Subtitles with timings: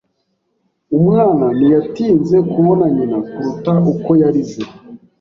[0.97, 4.61] Umwana ntiyatinze kubona nyina kuruta uko yarize.